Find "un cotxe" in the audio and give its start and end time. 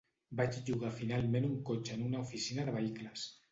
1.51-1.95